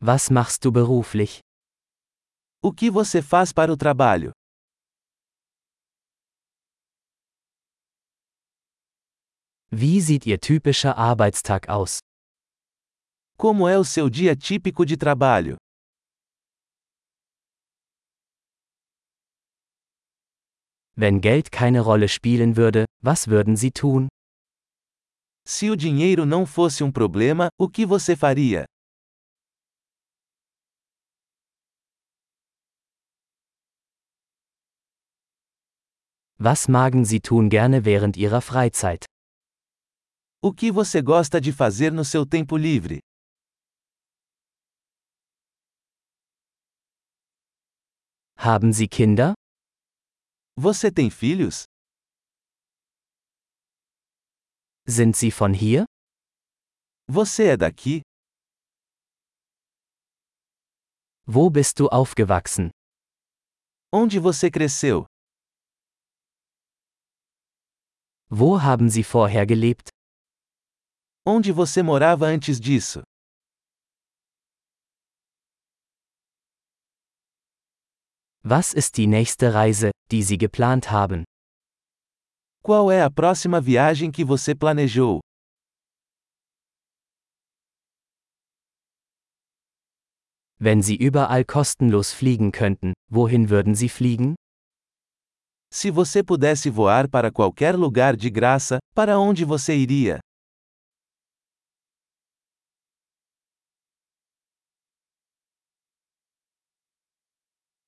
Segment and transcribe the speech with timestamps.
[0.00, 1.40] Was machst du beruflich?
[2.62, 4.30] O que você faz para o trabalho?
[9.70, 11.98] Wie sieht Ihr typischer Arbeitstag aus?
[13.36, 15.56] Como é o seu dia típico de trabalho?
[20.96, 24.06] Wenn Geld keine Rolle spielen würde, was würden Sie tun?
[25.44, 28.64] Se o dinheiro não fosse um problema, o que você faria?
[36.40, 39.04] Was magen Sie tun gerne während Ihrer Freizeit?
[40.40, 43.00] O que você gosta de fazer no seu tempo livre?
[48.36, 49.32] Haben Sie Kinder?
[50.56, 51.64] Você tem filhos?
[54.86, 55.86] Sind Sie von hier?
[57.08, 58.02] Você é daqui?
[61.26, 62.70] Wo bist du aufgewachsen?
[63.92, 65.04] Onde você cresceu?
[68.30, 69.88] Wo haben Sie vorher gelebt?
[71.26, 73.02] Onde você morava antes disso?
[78.42, 81.24] Was ist die nächste Reise, die Sie geplant haben?
[82.62, 85.20] Qual é a próxima viagem que você planejou?
[90.60, 94.34] Wenn Sie überall kostenlos fliegen könnten, wohin würden Sie fliegen?
[95.70, 100.18] Se você pudesse voar para qualquer lugar de graça, para onde você iria?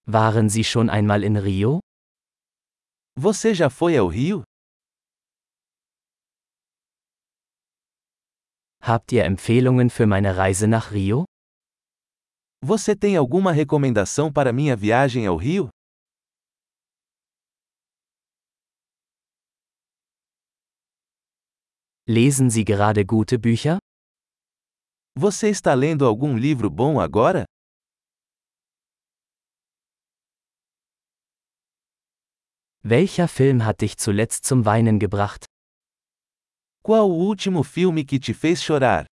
[0.06, 1.78] Waren Sie schon einmal in Rio?
[3.17, 4.42] Você já foi ao Rio?
[8.83, 11.25] Habt ihr Empfehlungen für meine Reise nach Rio?
[12.62, 15.70] Você tem alguma recomendação para minha viagem ao Rio?
[22.12, 23.78] Lesen Sie gerade gute Bücher?
[25.16, 27.44] Você está lendo algum livro bom agora?
[32.82, 35.47] Welcher Film hat dich zuletzt zum Weinen gebracht?
[36.82, 39.06] Qual o último filme que te fez chorar?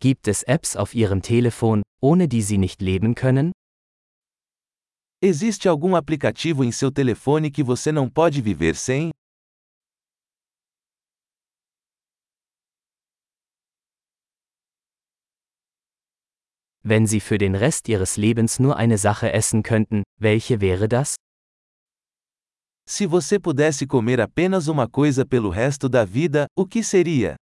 [0.00, 3.52] Gibt es Apps auf Ihrem Telefon, ohne die Sie nicht leben können?
[5.26, 9.10] Existe algum aplicativo em seu telefone que você não pode viver sem?
[16.84, 21.14] Wenn Sie für den Rest Ihres Lebens nur eine Sache essen könnten, welche wäre das?
[22.86, 27.36] Se você pudesse comer apenas uma coisa pelo resto da vida, o que seria?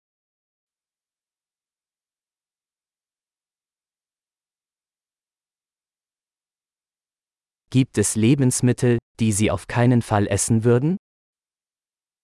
[7.73, 10.97] Gibt es Lebensmittel, die Sie auf keinen Fall essen würden?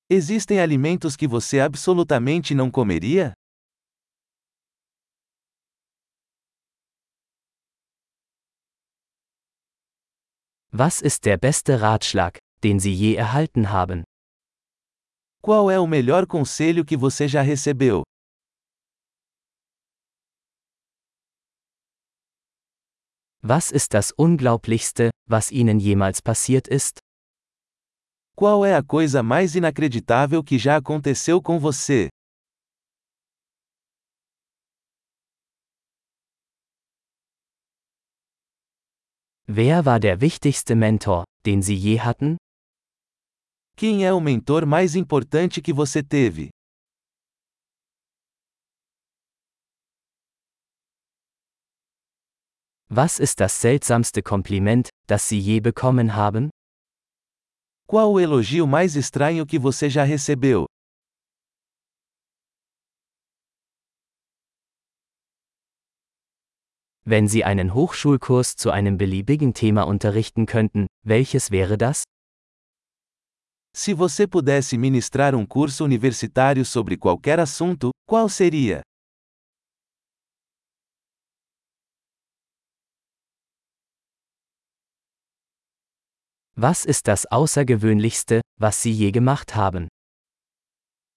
[0.08, 3.34] Existem alimentos que você absolutamente não comeria?
[10.72, 14.04] Was ist der beste Ratschlag, den Sie je erhalten haben?
[15.42, 18.04] Qual é o melhor conselho que você já recebeu?
[23.42, 27.00] Was ist das Unglaublichste, was Ihnen jemals passiert ist?
[28.36, 32.10] Qual é a coisa mais inacreditável que já aconteceu com você?
[39.48, 42.36] Wer war der wichtigste Mentor, den Sie je hatten?
[43.78, 46.50] Quem é o mentor mais importante que você teve?
[52.92, 56.50] Was ist das seltsamste Kompliment, das Sie je bekommen haben?
[57.88, 60.66] Qual o elogio mais estranho que você já recebeu?
[67.06, 72.04] Wenn Sie einen Hochschulkurs zu einem beliebigen Thema unterrichten könnten, welches wäre das?
[73.72, 78.82] Se você pudesse ministrar um curso universitário sobre qualquer assunto, qual seria?
[86.62, 89.88] Was ist das Außergewöhnlichste, was Sie je gemacht haben?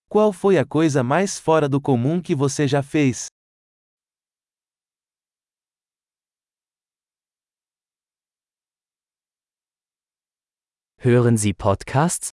[0.08, 3.26] Qual foi a coisa mais fora do comum que você já fez?
[10.98, 12.30] Hören Sie Podcasts?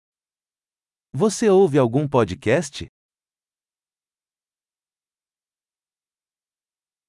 [1.13, 2.87] Você ouve algum podcast?